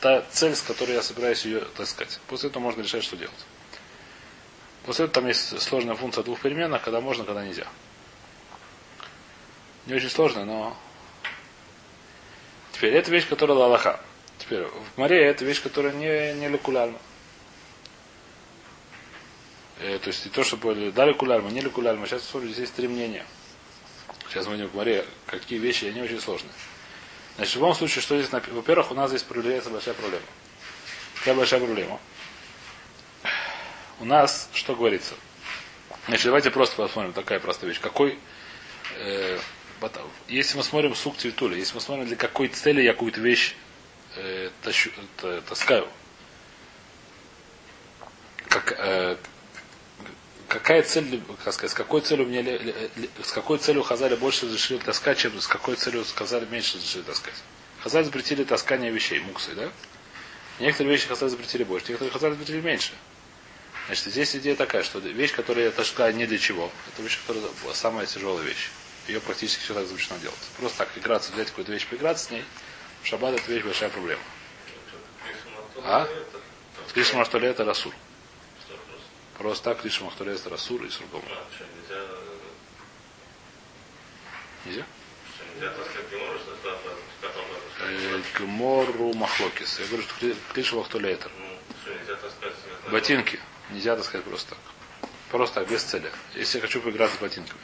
[0.00, 2.20] та цель, с которой я собираюсь ее таскать.
[2.26, 3.44] После этого можно решать, что делать.
[4.86, 7.66] После этого там есть сложная функция двух переменных, когда можно, когда нельзя.
[9.84, 10.74] Не очень сложная, но...
[12.80, 14.00] Теперь, это вещь, которая лалаха.
[14.38, 16.96] Теперь, в море это вещь, которая не, не лекулярна.
[19.80, 22.06] Э, то есть, не то, чтобы дали кулярма, не лекулярма.
[22.06, 23.26] Сейчас здесь есть три мнения.
[24.30, 25.04] Сейчас мы идем к море.
[25.26, 26.54] Какие вещи, они очень сложные.
[27.36, 28.56] Значит, в любом случае, что здесь написано?
[28.56, 30.24] Во-первых, у нас здесь проявляется большая проблема.
[31.16, 32.00] Какая большая проблема?
[33.98, 35.12] У нас, что говорится?
[36.06, 37.80] Значит, давайте просто посмотрим, такая простая вещь.
[37.80, 38.18] Какой,
[38.96, 39.38] э,
[40.28, 43.54] если мы смотрим сук цветуля, если мы смотрим, для какой цели я какую-то вещь
[44.16, 44.90] э, тащу,
[45.22, 45.88] э, таскаю,
[48.48, 49.16] как, э,
[50.48, 52.60] какая цель, как сказать, с какой целью мне,
[53.22, 57.34] с какой целью Хазали больше разрешили таскать, чем с какой целью Хазали меньше разрешили таскать.
[57.80, 59.70] Хазали запретили таскание вещей, муксы, да?
[60.58, 62.92] Некоторые вещи Хазали запретили больше, некоторые Хазали запретили меньше.
[63.86, 67.50] Значит, здесь идея такая, что вещь, которую я таскаю не для чего, это вещь, которая
[67.72, 68.68] самая тяжелая вещь.
[69.08, 70.38] Ее практически все так запрещено делать.
[70.58, 72.44] Просто так играться, взять какую-то вещь, поиграться с ней,
[73.02, 74.22] в шаббат это вещь большая проблема.
[75.84, 76.08] А?
[76.92, 77.94] Кришна Маштоле это Расур.
[79.38, 81.22] Просто так Кришна Маштоле это Расур и Сургом.
[84.66, 84.84] Нельзя?
[88.38, 89.78] Гмору Махлокис.
[89.80, 91.30] Я говорю, что Кришна Маштоле это.
[92.90, 93.40] Ботинки.
[93.70, 94.58] Нельзя таскать просто так.
[95.30, 96.10] Просто так, без цели.
[96.34, 97.60] Если я хочу поиграться с ботинками.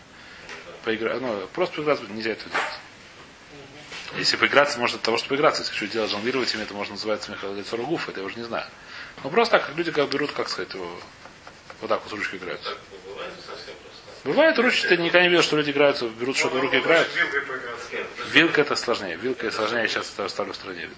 [0.86, 1.18] Поигра...
[1.18, 2.64] Ну, просто поиграться нельзя это делать.
[4.16, 5.62] Если поиграться, может от того, что поиграться.
[5.62, 8.66] Если хочу делать жонглировать им, это можно называться лицо ругуф, это я уже не знаю.
[9.24, 10.88] Но просто так, как люди как берут, как сказать, его,
[11.80, 12.78] вот так вот с ручкой играются.
[14.22, 17.08] Бывает ручки, ты никогда не видел, что люди играются, берут что-то в руки играют.
[18.30, 19.16] Вилка это сложнее.
[19.16, 20.88] Вилка сложнее, я сейчас это оставлю в стране.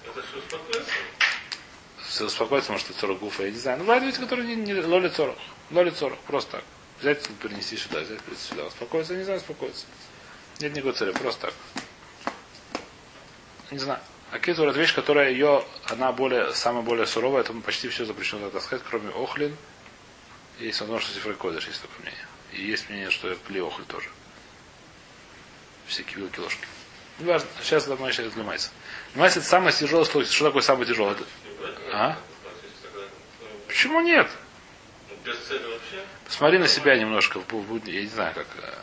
[2.06, 3.78] Все успокоиться, может, лицо гуфа, я не знаю.
[3.78, 5.36] Ну, бывают люди, которые не, не лоли цорох.
[5.70, 6.64] Лоли цорох, просто так.
[7.00, 8.64] Взять, перенести сюда, взять, перенести сюда.
[8.66, 9.86] Успокоиться, не знаю, успокоиться.
[10.60, 11.54] Нет никакой цели, просто так.
[13.70, 14.00] Не знаю.
[14.30, 18.50] А китур это вещь, которая ее, она более, самая более суровая, это почти все запрещено
[18.50, 19.56] таскать, кроме охлин.
[20.58, 22.26] Есть возможно, что сифрой кодыш, есть такое мнение.
[22.52, 24.08] И есть мнение, что пли охль тоже.
[25.86, 26.66] Всякие вилки, ложки.
[27.20, 27.48] Не важно.
[27.62, 28.70] Сейчас это мы сейчас занимается.
[29.12, 30.24] Занимается это самое тяжелое слой.
[30.26, 31.12] Что такое самое тяжелое?
[31.12, 31.24] Это-
[31.92, 32.18] А?
[33.66, 34.28] Почему нет?
[35.28, 36.04] Ну, без цели вообще?
[36.24, 37.90] Посмотри на себя немножко в бу- будни.
[37.90, 38.46] Я не знаю, как.
[38.56, 38.74] э,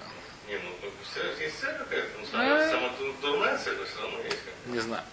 [0.47, 0.91] Не, ну, ну,
[1.39, 2.31] есть цель какая-то, ну, А.
[2.31, 5.03] самая, самая ду- дурная цель, но все равно есть Не знаю.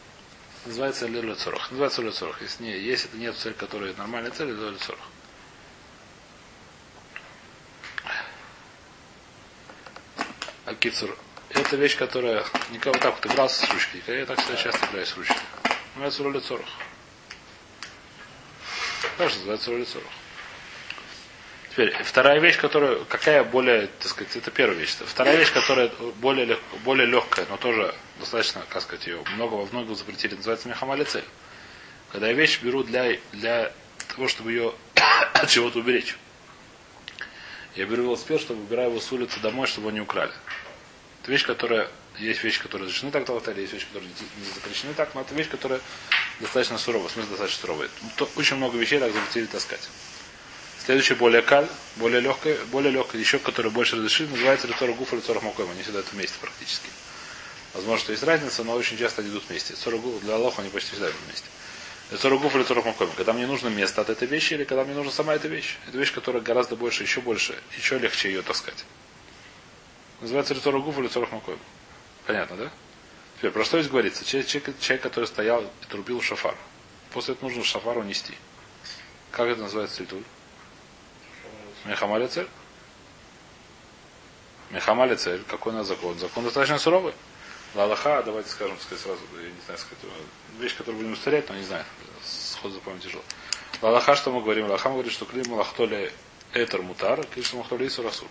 [0.66, 1.70] Называется Лилю Цорох.
[1.70, 2.42] Называется Лилю Цорох.
[2.42, 5.00] Если, не, если это нет цель, которая нормальная цель, это Лилю Цорох.
[10.66, 11.16] А кицур.
[11.50, 14.02] Это вещь, которая никого так вот игрался с ручкой.
[14.06, 15.36] Я так всегда часто играю с ручкой.
[15.94, 16.68] Называется Лилю Цорох.
[19.18, 20.10] Тоже называется Лилю Цорох.
[21.72, 24.90] Теперь, вторая вещь, которая, какая более, так сказать, это первая вещь.
[24.90, 29.64] Вторая вещь, которая более, лег- более легкая, но тоже достаточно, как сказать, ее много во
[29.64, 31.24] многом запретили, называется мехамали цель.
[32.10, 33.72] Когда я вещь беру для, для
[34.08, 34.74] того, чтобы ее
[35.32, 36.18] от чего-то уберечь.
[37.74, 40.32] Я беру велосипед, чтобы убираю его с улицы домой, чтобы его не украли.
[41.22, 45.14] Это вещь, которая есть вещи, которые разрешены так в есть вещи, которые не запрещены так,
[45.14, 45.80] но это вещь, которая
[46.38, 47.88] достаточно суровая, в смысле достаточно суровая.
[48.36, 49.88] Очень много вещей так запретили таскать.
[50.84, 55.38] Следующее более каль, более легкое, более легкое, еще которое больше разрешили, называется Ритора Гуфа, Ритора
[55.38, 55.70] Мокоем.
[55.70, 56.88] Они всегда это вместе практически.
[57.72, 59.74] Возможно, что есть разница, но очень часто они идут вместе.
[59.74, 61.46] Гуфа для Аллаха они почти всегда идут вместе.
[62.10, 63.12] Ритора Гуфа, Ритора Мокоем.
[63.16, 65.76] Когда мне нужно место от этой вещи или когда мне нужна сама эта вещь.
[65.86, 68.84] Это вещь, которая гораздо больше, еще больше, еще легче ее таскать.
[70.20, 71.60] Называется Ритора Гуфа, Ритора Мокоем.
[72.26, 72.70] Понятно, да?
[73.38, 74.24] Теперь, про что здесь говорится?
[74.24, 76.56] Человек, человек, человек, который стоял и трубил шафар.
[77.12, 78.34] После этого нужно шафар унести.
[79.30, 80.24] Как это называется цветуль?
[81.84, 82.48] Мехамали цель?
[84.70, 85.42] Мехамали цель.
[85.48, 86.18] Какой у нас закон?
[86.18, 87.14] Закон достаточно суровый.
[87.74, 90.04] Лалаха, давайте скажем, сказать сразу, я не знаю, сказать,
[90.58, 91.84] вещь, которую будем устарять, но не знаю,
[92.22, 93.22] сход запомнить тяжело.
[93.80, 94.66] Лалаха, что мы говорим?
[94.66, 96.12] Лалаха говорит, что клим лахтоли
[96.52, 98.28] этер мутар, клим махтоли ису расул.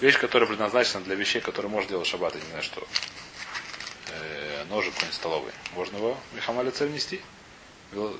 [0.00, 2.86] Вещь, которая предназначена для вещей, которые можно делать шаббат, я не знаю что.
[4.08, 5.52] Э, ножик какой-нибудь столовый.
[5.74, 7.20] Можно его мехамали цель нести?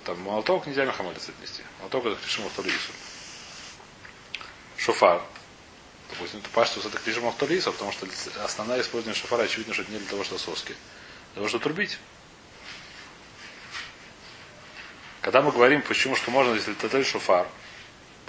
[0.05, 1.63] Там молоток нельзя мехамали цель нести.
[1.79, 2.93] Молоток это клишим махтолису.
[4.77, 5.23] Шофар.
[6.11, 8.07] Допустим, это паштус это клишим махтолису, потому что
[8.45, 10.75] основное использование шофара очевидно, что это не для того, что соски.
[11.33, 11.99] Для того, чтобы трубить.
[15.21, 17.47] Когда мы говорим, почему, что можно, если это шофар,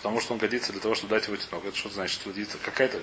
[0.02, 1.64] потому что он годится для того, чтобы дать его тинок.
[1.66, 2.58] Это что значит, что годится?
[2.58, 3.00] Какая-то...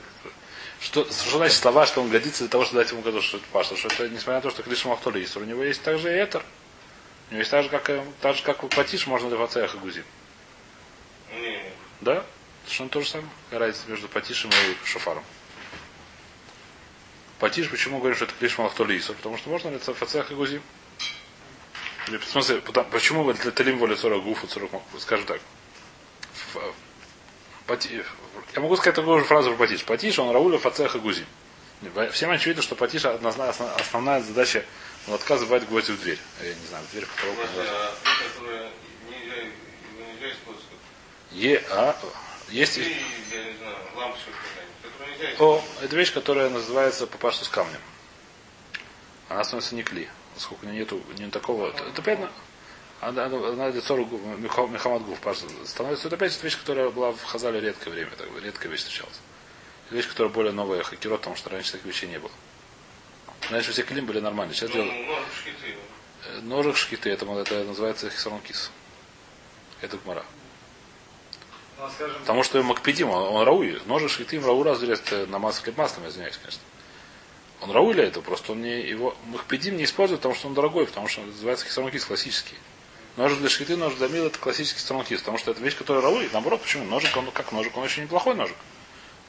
[0.80, 3.46] Что, что значит слова, что он годится для того, чтобы дать ему году, что это
[3.52, 3.76] паша?
[3.76, 6.44] Что это, несмотря на то, что Кришма Ахтоли есть, у него есть также и этер.
[7.30, 9.74] У него есть так же, как, и- так же, как у Патиш, можно для Фацеях
[9.74, 10.04] и Гузим.
[11.34, 11.62] Не.
[12.00, 12.24] Да?
[12.64, 13.28] Совершенно то же самое.
[13.50, 15.24] Какая разница между Патишем и Шофаром.
[17.38, 20.62] Патиш, почему говорим, что это Кришма Ахтоли Потому что можно для Фацеях и Гузим.
[22.08, 25.40] В смысле, потому- почему вы для Талим воля 40 гуфу, 40 скажем так.
[26.54, 26.74] В-
[27.66, 28.02] Пати-
[28.54, 29.84] Я могу сказать такую же фразу про Патиш.
[29.84, 31.26] Патиш, он Рауля Фацех и Гузим.
[32.12, 34.64] Всем очевидно, что Патиш однозна- основ- основная задача
[35.08, 36.18] молотка забивать гвозди в дверь.
[36.42, 37.36] Я не знаю, в дверь в потолок.
[37.56, 38.70] А,
[39.10, 40.64] нельзя использовать.
[41.32, 41.96] Е, а,
[42.50, 42.78] есть...
[42.78, 44.30] И, я не знаю, лампочка
[45.38, 47.80] О, это вещь, которая называется папашту с камнем.
[49.28, 50.08] Она становится не кли.
[50.34, 51.68] Поскольку у нее нету не такого.
[51.68, 52.30] Это, это опять на-
[53.00, 55.18] она, она, лицо Мехамад Гуф
[55.64, 56.08] становится.
[56.08, 58.10] Это опять вещь, которая была в Хазале редкое время.
[58.16, 59.20] Так, редкая вещь встречалась.
[59.86, 62.30] Это вещь, которая более новая хакерот, потому что раньше таких вещей не было.
[63.50, 64.54] Раньше все клим были нормальные.
[64.54, 64.94] Сейчас Ну, делают.
[66.26, 68.70] Э, Ножик шкиты, это, это называется хисарон кис.
[69.80, 70.24] Это гмара.
[71.78, 73.80] Ну, скажем, Потому что Макпедим, он, он рауи.
[73.86, 76.60] Ножик шкиты им рау разделяет на масло хлеб маслом, я извиняюсь, конечно.
[77.60, 80.86] Он рауи для этого, просто он не его Махпедим не использует, потому что он дорогой,
[80.86, 82.54] потому что он называется хисарон кис классический.
[83.16, 86.02] Ножик для шкиты, ножик для мила это классический хисарон кис, потому что это вещь, которая
[86.02, 86.28] рауи.
[86.32, 86.84] Наоборот, почему?
[86.84, 88.56] Ножик, он как ножик, он очень неплохой ножик.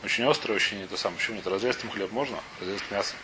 [0.03, 1.17] Очень острый, очень это самое.
[1.17, 1.47] Почему нет?
[1.47, 3.15] Разрезать им хлеб можно, разрезать мясо.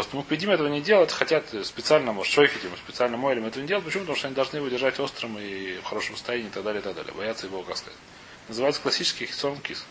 [0.00, 3.84] Просто Мухпедим этого не делают, хотят специально, может, шойфитим, специально мойлем этого не делать.
[3.84, 4.04] Почему?
[4.04, 6.82] Потому что они должны его держать острым и в хорошем состоянии и так далее, и
[6.82, 7.12] так далее.
[7.12, 7.98] Боятся его, как сказать.
[8.48, 9.84] Называется классический хитсон кис.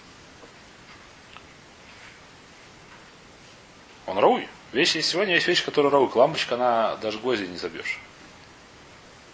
[4.07, 4.47] Он рауй.
[4.71, 6.09] Вещи сегодня есть вещи, которые рауй.
[6.11, 7.99] Лампочка, она даже гвозди не забьешь.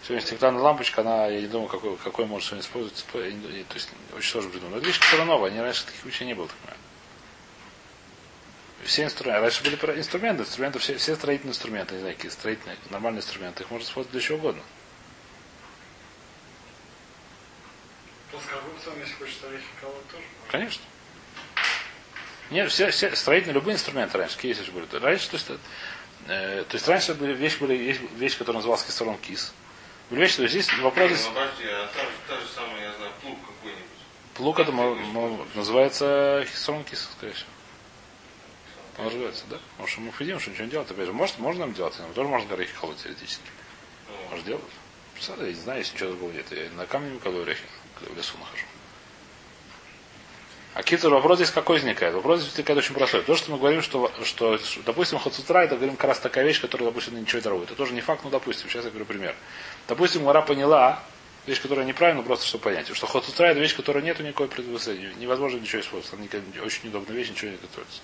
[0.02, 4.30] Сегодня стеклянная лампочка, она, я не думаю, какой, какой может сегодня не- То есть очень
[4.30, 4.74] сложно придумать.
[4.74, 5.50] Но это вещь, которая новая.
[5.50, 6.85] Они раньше таких вещей не было, так понимаю.
[8.86, 9.40] Все инструменты.
[9.42, 13.62] Раньше были про- инструменты, инструменты, все, все строительные инструменты, не знаю, какие строительные, нормальные инструменты.
[13.64, 14.62] Их можно использовать для чего угодно.
[20.50, 20.82] Конечно.
[22.50, 24.86] Нет, все, все строительные, любые инструменты раньше, какие есть были.
[24.98, 25.50] Раньше, то есть,
[26.28, 27.74] э, то есть раньше были вещи, были,
[28.16, 29.52] вещь, которая называлась кисторон кис.
[30.10, 32.92] Были вещи, то есть здесь вопрос, Ну, подожди, а та, же- та же самая, я
[32.94, 33.84] знаю, плуг какой-нибудь.
[34.34, 34.70] плуг это
[35.58, 37.48] называется кисторон кис, скорее всего.
[38.98, 39.58] Он рвется, да?
[39.72, 40.90] Потому что мы видим, что ничего не делать.
[40.90, 43.50] Опять же, может, можно нам делать, но тоже можно горехи колоть теоретически.
[44.30, 44.62] Может делать?
[45.14, 46.46] Представляете, я не знаю, если ничего другого нет.
[46.50, 48.64] Я на камне не колю орехи, когда в лесу нахожу.
[50.74, 52.14] А китер вопрос здесь какой возникает?
[52.14, 53.22] Вопрос здесь возникает очень простой.
[53.22, 56.88] То, что мы говорим, что, что допустим, хацутра, это говорим как раз такая вещь, которая,
[56.88, 57.64] допустим, ничего не дарует.
[57.64, 59.34] Это тоже не факт, но допустим, сейчас я говорю пример.
[59.88, 61.02] Допустим, Мара поняла,
[61.46, 65.58] вещь, которая неправильна, просто чтобы понять, что хацутра это вещь, которая нету никакой предвысоты, невозможно
[65.58, 68.00] ничего использовать, она очень неудобная вещь, ничего не готовится.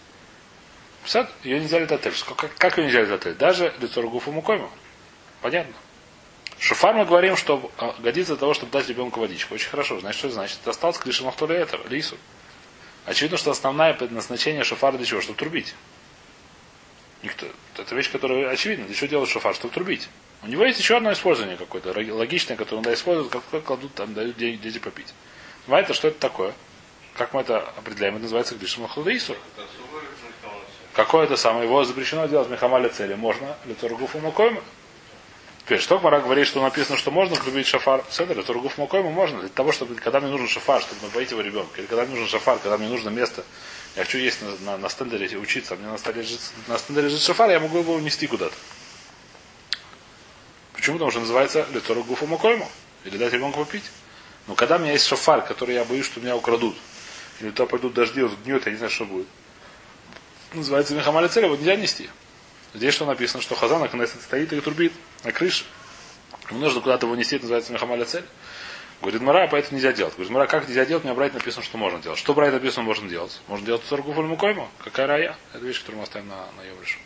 [1.05, 2.13] Писать, ее нельзя летатель.
[2.37, 3.35] Как, как ее нельзя летатель?
[3.35, 4.71] Даже лицо Ругуфу Мукойма.
[5.41, 5.75] Понятно?
[6.59, 9.55] Шофар мы говорим, что а, годится для того, чтобы дать ребенку водичку.
[9.55, 9.99] Очень хорошо.
[9.99, 10.59] Значит, что это значит?
[10.65, 12.17] Достал с крыши Махтуля это, лису.
[13.05, 15.21] Очевидно, что основное предназначение шофара для чего?
[15.21, 15.75] Чтобы трубить.
[17.23, 17.47] Никто.
[17.77, 18.87] Это вещь, которая очевидна.
[18.87, 19.57] Для чего делают шофар?
[19.57, 20.09] Чтобы трубить.
[20.43, 24.15] У него есть еще одно использование какое-то, логичное, которое он да, использует, как кладут, там
[24.15, 25.15] дают де- дети попить.
[25.67, 26.53] Понимаете, что это такое?
[27.15, 28.15] Как мы это определяем?
[28.15, 29.37] Это называется Гришма Хладаису.
[30.95, 31.65] Какое это самое?
[31.65, 33.15] Его запрещено делать Мехамаля цели.
[33.15, 34.61] Можно Литургуфу Мукойма.
[35.65, 38.05] Теперь, что Мара говорит, что написано, что можно любить шафар?
[38.11, 39.41] Седер, Литургуфу Мукойма можно.
[39.41, 42.29] Для того, чтобы, когда мне нужен шафар, чтобы напоить его ребенка, или когда мне нужен
[42.29, 43.43] шафар, когда мне нужно место,
[43.97, 47.09] я хочу есть на, на, на стендере учиться, а мне на, столе лежит, на стендере
[47.09, 48.55] лежит шафар, я могу его унести куда-то.
[50.75, 50.97] Почему?
[50.97, 52.69] Потому что называется Литургуфу Мукойма.
[53.05, 53.85] Или дать ребенку попить.
[54.47, 56.77] Но когда у меня есть шафар, который я боюсь, что меня украдут,
[57.41, 59.27] или то пойдут дожди, он гнет, я не знаю, что будет
[60.59, 62.09] называется Мехамаля цель, его нельзя нести.
[62.75, 64.93] Здесь что написано, что Хазан на Кнессет стоит и трубит
[65.25, 65.65] на крыше.
[66.49, 68.25] Ему нужно куда-то его нести, это называется Мехамаля цель.
[69.01, 70.15] Говорит, Мара, поэтому нельзя делать.
[70.15, 71.03] Говорит, Мара, как нельзя делать?
[71.05, 72.19] У меня брать написано, что можно делать.
[72.19, 73.41] Что брать написано, можно делать?
[73.49, 74.69] Можно делать торгуфу мукойму.
[74.85, 75.37] Какая рая?
[75.53, 76.99] Это вещь, которую мы оставим на, на Евришу.